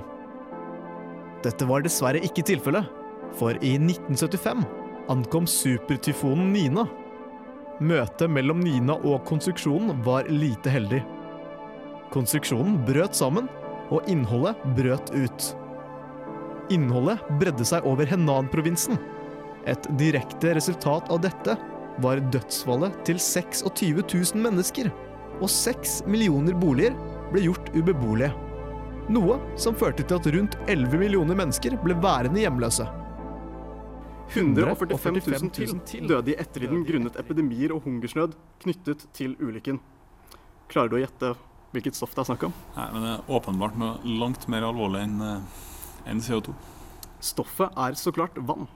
[1.43, 2.87] Dette var dessverre ikke tilfellet,
[3.35, 4.63] for i 1975
[5.11, 6.85] ankom supertyfonen Nina.
[7.83, 11.01] Møtet mellom Nina og konstruksjonen var lite heldig.
[12.15, 13.49] Konstruksjonen brøt sammen,
[13.93, 15.49] og innholdet brøt ut.
[16.73, 19.01] Innholdet bredde seg over Henan-provinsen.
[19.69, 21.57] Et direkte resultat av dette
[22.03, 24.89] var dødsfallet til 26 000 mennesker,
[25.43, 26.95] og 6 millioner boliger
[27.33, 28.33] ble gjort ubeboelige.
[29.13, 32.87] Noe som førte til at rundt 11 millioner mennesker ble værende hjemløse.
[34.33, 39.81] 145 000 til døde i ettertiden grunnet epidemier og hungersnød knyttet til ulykken.
[40.73, 41.35] Klarer du å gjette
[41.73, 42.55] hvilket stoff det er snakk om?
[42.77, 45.45] Nei, men det er åpenbart noe langt mer alvorlig enn en
[46.09, 46.55] enn CO2.
[47.23, 48.67] Stoffet er så klart vann.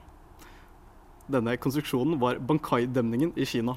[1.27, 3.75] Denne konstruksjonen var Bankai-demningen i Kina.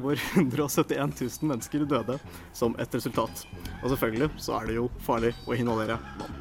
[0.00, 2.18] Hvor 171 000 mennesker døde
[2.56, 3.44] som et resultat.
[3.82, 6.34] Og selvfølgelig så er det jo farlig å inhalere vann.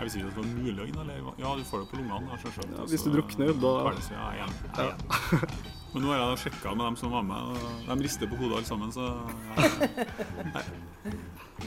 [0.00, 1.32] Jeg vil si det var mulig å inhalere.
[1.40, 2.38] Ja, du får det på lungene.
[2.40, 2.70] selvsagt.
[2.72, 4.20] Ja, hvis Altså, du drukner, da- så Ja.
[4.20, 4.52] Ja, igjen.
[5.92, 8.56] Men nå har jeg sjekka med dem som var med, og de rister på hodet
[8.60, 9.04] alle sammen, så.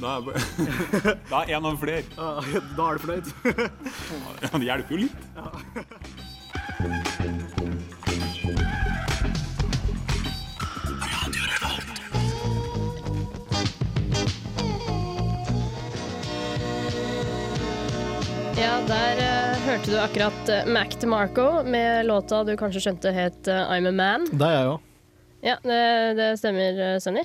[0.01, 2.03] Da er jeg en av flere.
[2.15, 3.27] da er du fornøyd?
[4.41, 5.19] Ja, det hjelper jo litt.
[5.35, 5.45] Ja,
[18.87, 23.69] der uh, hørte du akkurat uh, Mac DeMarco med låta du kanskje skjønte het uh,
[23.71, 24.25] I'm a Man.
[24.31, 24.89] Det er jeg òg.
[25.43, 25.79] Ja, det,
[26.19, 27.23] det stemmer, Sunny.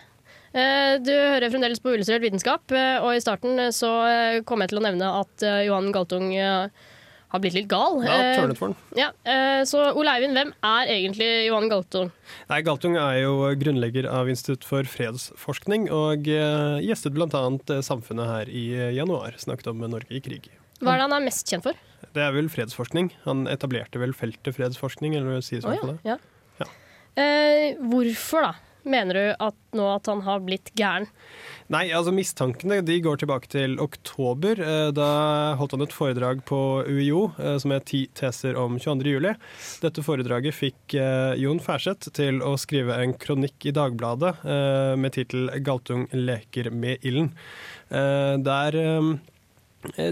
[0.50, 3.90] Eh, Du hører fremdeles på Illustrert vitenskap, og i starten så
[4.48, 8.00] kom jeg til å nevne at Johan Galtung har blitt litt gal.
[8.02, 8.98] Ja, tørnet for den.
[8.98, 12.10] Ja, eh, så Ole Eivind, hvem er egentlig Johan Galtung?
[12.50, 17.44] Nei, Galtung er jo grunnlegger av Institutt for fredsforskning, og gjestet bl.a.
[17.86, 18.66] Samfunnet her i
[18.98, 19.38] januar.
[19.38, 20.50] Snakket om Norge i krig.
[20.78, 21.74] Hva er det han er mest kjent for?
[22.14, 23.10] Det er vel fredsforskning.
[23.26, 26.00] Han etablerte vel feltet fredsforskning, eller sies hvert fall det.
[26.14, 26.16] ja.
[26.62, 26.70] ja.
[27.18, 28.52] Eh, hvorfor da,
[28.88, 31.08] mener du at nå at han har blitt gæren?
[31.68, 34.60] Nei, altså mistankene de går tilbake til oktober.
[34.62, 35.08] Eh, Da
[35.58, 39.10] holdt han et foredrag på UiO eh, som het 'Ti teser om 22.
[39.18, 39.34] juli'.
[39.82, 44.44] Dette foredraget fikk eh, Jon Færseth til å skrive en kronikk i Dagbladet
[44.96, 47.34] med tittel 'Galtung leker med ilden'.
[47.90, 48.72] Der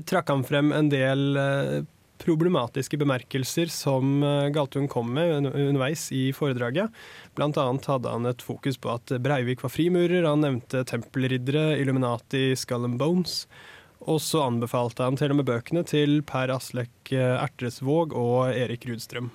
[0.09, 1.79] trakk han frem en del eh,
[2.23, 6.93] problematiske bemerkelser som Galtun Galtung kom med underveis i foredraget.
[7.37, 12.55] Blant annet hadde han et fokus på at Breivik var frimurer, han nevnte tempelriddere, Illuminati,
[12.57, 13.45] Skull and Bones.
[14.07, 18.87] Og så anbefalte han til og med bøkene til Per Aslek eh, Ertresvåg og Erik
[18.89, 19.33] Rudstrøm.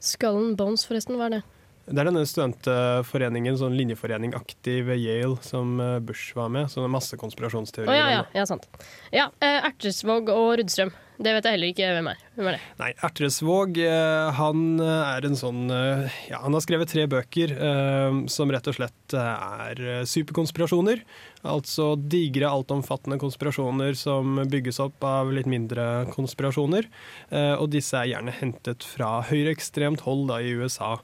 [0.00, 1.42] Skull and Bones, forresten, hva er det?
[1.84, 6.70] Det er denne studentforeningen, sånn linjeforening-aktig ved Yale, som eh, Bush var med.
[6.72, 7.92] Sånne masse konspirasjonsteorier.
[7.92, 8.64] Oh, ja, ja, ja, sant.
[9.12, 10.94] Ja, eh, Ertesvåg og Rudstrøm.
[11.14, 12.22] Det vet jeg heller ikke hvem er.
[12.34, 12.62] Hvem er det?
[12.80, 18.50] Nei, Ertresvåg eh, han er en sånn Ja, han har skrevet tre bøker eh, som
[18.50, 21.04] rett og slett er superkonspirasjoner.
[21.44, 26.88] Altså digre, altomfattende konspirasjoner som bygges opp av litt mindre konspirasjoner.
[27.28, 30.96] Eh, og disse er gjerne hentet fra høyreekstremt hold da, i USA.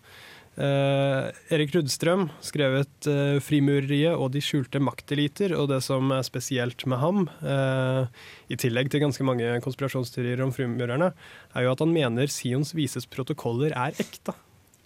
[0.58, 6.84] Eh, Erik Rudstrøm skrevet uh, 'Frimureriet og de skjulte makteliter', og det som er spesielt
[6.90, 8.10] med ham, eh,
[8.50, 11.12] i tillegg til ganske mange konspirasjonsteorier om frimurerne,
[11.54, 14.34] er jo at han mener Sions vises protokoller er ekte.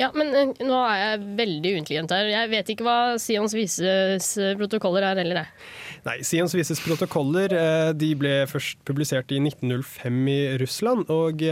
[0.00, 2.26] Ja, men eh, nå er jeg veldig uintelligent her.
[2.32, 5.68] Jeg vet ikke hva Sions vises eh, protokoller er heller, jeg.
[6.04, 11.44] Nei, Sions vises protokoller eh, de ble først publisert i 1905 i Russland, og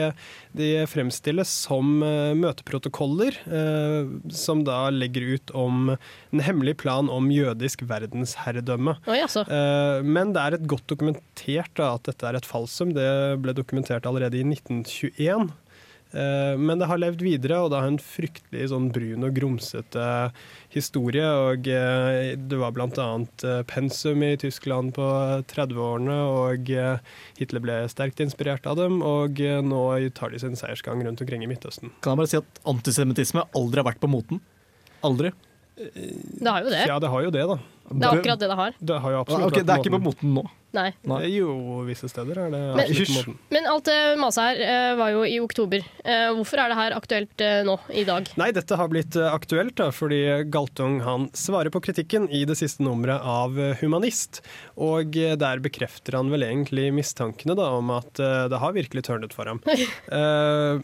[0.59, 3.39] de fremstilles som møteprotokoller
[4.35, 8.99] som da legger ut om en hemmelig plan om jødisk verdensherredømme.
[9.09, 9.47] Oi, altså.
[10.05, 12.93] Men det er et godt dokumentert da, at dette er et falsum.
[12.97, 13.09] Det
[13.41, 15.49] ble dokumentert allerede i 1921.
[16.13, 20.07] Eh, Men det har levd videre, og det har en fryktelig sånn brun og grumsete
[20.75, 21.25] historie.
[21.49, 23.09] Og eh, det var bl.a.
[23.69, 25.07] pensum i Tyskland på
[25.53, 26.99] 30-årene, og eh,
[27.41, 29.01] Hitler ble sterkt inspirert av dem.
[29.07, 29.85] Og eh, nå
[30.17, 31.93] tar de sin seiersgang rundt omkring i Midtøsten.
[32.05, 34.43] Kan jeg bare si at antisemittisme aldri har vært på moten?
[35.03, 35.33] Aldri?
[35.77, 36.83] Det har jo det.
[36.87, 37.57] Ja, det har jo det, da.
[37.93, 38.75] Det er akkurat det det har.
[38.79, 40.45] Det har jo absolutt Ok, det er ikke på moten nå?
[40.73, 40.89] Nei.
[41.05, 41.21] Nei.
[41.29, 41.53] Jo,
[41.85, 43.35] visse steder er det Men-.
[43.53, 45.85] Men alt det maset her eh, var jo i oktober.
[46.05, 48.31] Eh, hvorfor er det her aktuelt eh, nå, i dag?
[48.41, 52.85] Nei, dette har blitt aktuelt da, fordi Galtung han svarer på kritikken i det siste
[52.85, 54.41] nummeret av Humanist.
[54.81, 59.51] Og der bekrefter han vel egentlig mistankene da, om at det har virkelig tørnet for
[59.51, 59.63] ham.
[60.13, 60.81] Eh,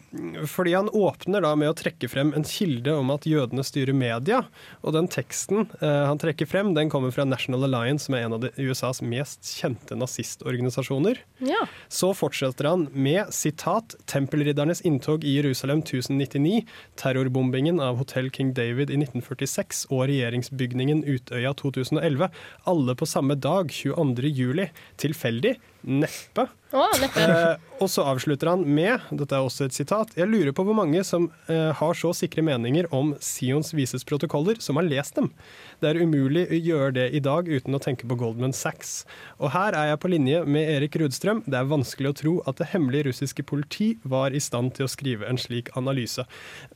[0.49, 4.41] fordi han åpner da med å trekke frem en kilde om at jødene styrer media.
[4.81, 8.43] Og den teksten han trekker frem, den kommer fra National Alliance, som er en av
[8.43, 11.21] de, USAs mest kjente nazistorganisasjoner.
[11.39, 11.65] Ja.
[11.87, 16.65] Så fortsetter han med sitat 'Tempelriddernes inntog i Jerusalem 1099',
[16.95, 22.29] terrorbombingen av Hotell King David i 1946 og regjeringsbygningen Utøya 2011.
[22.65, 24.27] Alle på samme dag, 22.
[24.27, 24.69] juli.
[24.97, 25.57] Tilfeldig?
[25.81, 26.43] Neppe.
[26.75, 27.21] Oh, neppe.
[27.23, 30.75] Eh, og så avslutter han med, dette er også et sitat, jeg lurer på hvor
[30.75, 35.31] mange som eh, har så sikre meninger om Sions vises protokoller, som har lest dem.
[35.79, 39.05] Det er umulig å gjøre det i dag uten å tenke på Goldman Sachs.
[39.39, 41.45] Og her er jeg på linje med Erik Rudstrøm.
[41.47, 44.91] Det er vanskelig å tro at det hemmelige russiske politi var i stand til å
[44.91, 46.27] skrive en slik analyse.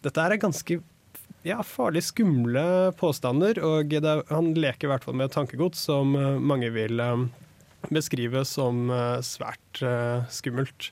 [0.01, 0.79] Dette er ganske
[1.43, 6.37] ja, farlig skumle påstander, og det, han leker i hvert fall med tankegods som eh,
[6.39, 7.25] mange vil eh,
[7.91, 10.91] beskrive som eh, svært eh, skummelt.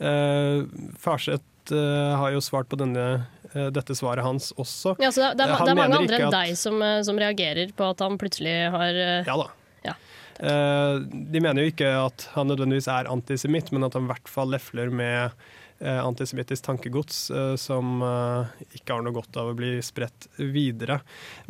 [0.00, 0.64] Uh,
[0.96, 4.94] Farseth eh, har jo svart på denne, eh, dette svaret hans også.
[5.02, 7.02] Ja, så det, det, er, Han det er mange andre enn at- deg som, eh,
[7.04, 9.48] som reagerer på at han plutselig har eh, Ja da.
[9.84, 9.94] Ja.
[10.40, 11.02] Eh,
[11.34, 14.54] de mener jo ikke at han nødvendigvis er antisemitt, men at han i hvert fall
[14.56, 19.78] lefler med eh, antisemittisk tankegods eh, som eh, ikke har noe godt av å bli
[19.84, 21.00] spredt videre.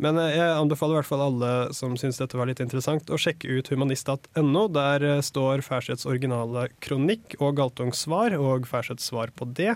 [0.01, 3.19] Men eh, jeg anbefaler i hvert fall alle som syns dette var litt interessant, å
[3.19, 4.63] sjekke ut humanist.no.
[4.71, 9.75] Der eh, står Færsets originale kronikk og Galtungs svar, og Færsets svar på det.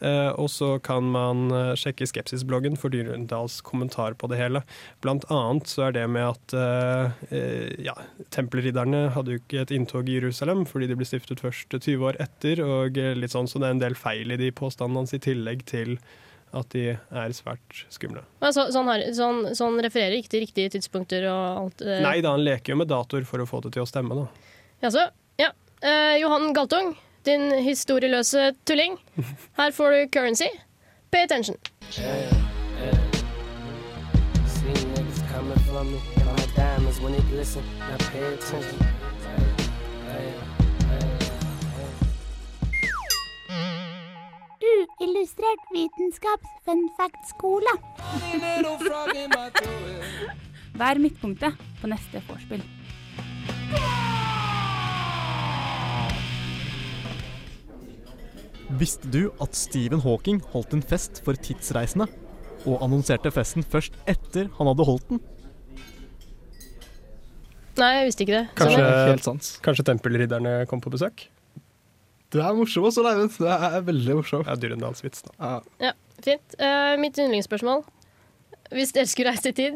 [0.00, 4.62] Eh, og så kan man eh, sjekke Skepsisbloggen for Dyrendals kommentar på det hele.
[5.04, 7.96] Blant annet så er det med at eh, ja,
[8.34, 12.20] tempelridderne hadde jo ikke et inntog i Jerusalem fordi de ble stiftet først 20 år
[12.22, 15.22] etter, og litt sånn, så det er en del feil i de påstandene hans i
[15.22, 15.96] tillegg til
[16.56, 18.22] at de er svært skumle.
[18.40, 21.84] Altså, så, han har, sånn, han, refererer ikke til riktige tidspunkter og alt?
[21.84, 22.02] eh.
[22.04, 24.54] Nei da, han leker jo med datoer for å få det til å stemme, da.
[24.86, 25.08] Jaså?
[25.40, 25.50] Ja.
[25.82, 26.94] Eh, Johan Galtung,
[27.26, 28.98] din historieløse tulling.
[29.58, 30.50] Her får du currency.
[31.12, 31.56] Pay attention.
[34.46, 37.62] See niggas coming for me, and my diamonds when they glisten.
[37.78, 38.78] Now pay attention.
[45.00, 47.72] Uillustrert vitenskaps fun fact-skole.
[50.80, 52.62] Vær midtpunktet på neste vorspiel.
[58.70, 62.08] Visste du at Stephen Hawking holdt en fest for tidsreisende,
[62.66, 65.20] og annonserte festen først etter han hadde holdt den?
[67.76, 68.44] Nei, jeg visste ikke det.
[68.56, 69.60] Kanskje, Så- Helt sant.
[69.62, 71.26] kanskje tempelridderne kom på besøk?
[72.32, 73.36] Du er morsom også, Leivind.
[73.38, 74.44] Du er veldig morsom.
[74.46, 75.60] Ja, Dyrendalsvits, da.
[75.80, 76.54] Ja, fint.
[76.58, 77.84] Uh, mitt yndlingsspørsmål.
[78.72, 79.74] Hvis dere skulle reist i tid,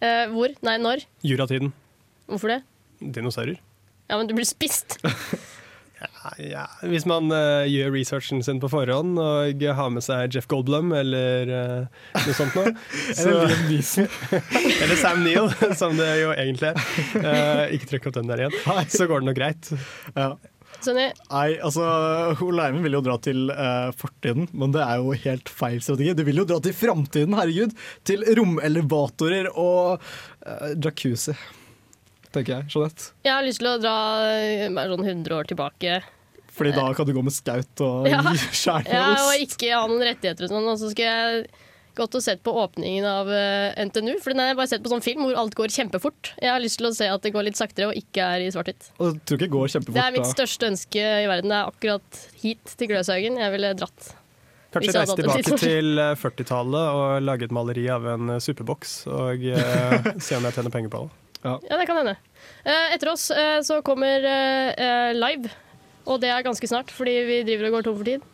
[0.00, 0.54] uh, hvor?
[0.62, 1.04] Nei, når?
[1.24, 1.72] Juratiden.
[2.28, 2.62] Hvorfor det?
[3.00, 3.58] Dinosaurer.
[4.08, 4.98] Ja, men du blir spist.
[6.40, 10.94] Ja, hvis man uh, gjør researchen sin på forhånd og har med seg Jeff Goldblum
[10.96, 12.72] eller uh, noe sånt noe.
[13.20, 14.06] Eller Liam
[14.82, 16.80] eller Sam Neill, som det jo egentlig er.
[17.16, 18.56] Uh, ikke trykk opp den der igjen.
[18.88, 19.70] Så går det nok greit.
[20.14, 20.32] Ja.
[20.80, 21.84] Nei, altså,
[22.40, 26.14] Ole Leimen vil jo dra til uh, fortiden, men det er jo helt feil strategi.
[26.16, 27.74] Du vil jo dra til framtiden, herregud.
[28.08, 31.36] Til romelevatorer og uh, jacuzzi,
[32.30, 32.70] tenker jeg.
[32.72, 33.10] Jeanette.
[33.26, 33.98] jeg har lyst til å dra
[34.78, 36.00] bare sånn 100 år tilbake.
[36.60, 38.20] Fordi da kan du gå med skaut og Ja.
[38.60, 40.68] skjære Ja, og ikke ha noen rettigheter og sånn.
[40.68, 41.50] Og så skal jeg
[41.98, 44.12] gått og sett på åpningen av eh, NTNU.
[44.22, 46.34] For den har jeg bare sett på sånn film hvor alt går kjempefort.
[46.40, 48.52] Jeg har lyst til å se at det går litt saktere og ikke er i
[48.54, 48.92] svart-hvitt.
[49.26, 49.98] Det går kjempefort.
[49.98, 50.32] Det er mitt da.
[50.36, 51.52] største ønske i verden.
[51.52, 53.40] Det er akkurat hit til Gløshaugen.
[53.40, 54.12] Jeg ville dratt.
[54.70, 59.42] Kanskje reise tilbake til eh, 40-tallet og lage et maleri av en eh, superboks og
[59.50, 61.16] uh, se om jeg tjener penger på det.
[61.42, 62.14] Ja, det kan hende.
[62.66, 65.50] Uh, etter oss uh, så kommer eh, eh, Live,
[66.06, 68.28] og det er ganske snart, fordi vi driver og går tom for tid.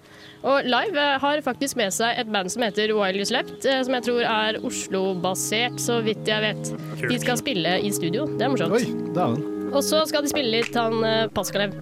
[0.47, 3.81] Og Live eh, har faktisk med seg et band som heter While You Slept, eh,
[3.87, 6.73] som jeg tror er Oslo-basert, så vidt jeg vet.
[7.03, 8.77] De skal spille i studio, det er morsomt.
[8.77, 9.55] Oi.
[9.73, 11.75] Og så skal de spille litt han eh, Paskalev,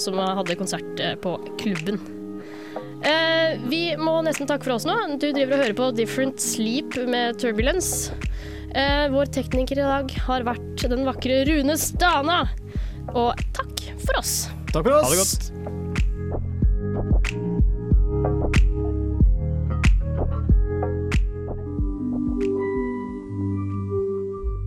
[0.00, 1.98] som hadde konsert på klubben.
[3.68, 4.94] Vi må nesten takke for oss nå.
[5.20, 8.16] Du driver og hører på Different Sleep med Turbulence.
[9.12, 12.40] Vår tekniker i dag har vært den vakre Rune Stana.
[13.12, 14.36] Og takk for oss.
[14.72, 15.04] Takk for oss.
[15.04, 15.52] Ha det godt.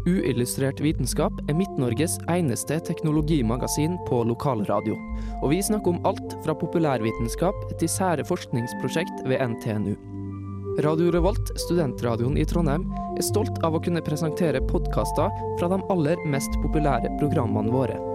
[0.06, 4.94] Uillustrert vitenskap er Midt-Norges eneste teknologimagasin på lokalradio.
[5.42, 9.96] Og vi snakker om alt fra populærvitenskap til sære forskningsprosjekt ved NTNU.
[10.86, 12.86] Radio Revolt, studentradioen i Trondheim,
[13.18, 18.15] er stolt av å kunne presentere podkaster fra de aller mest populære programmene våre.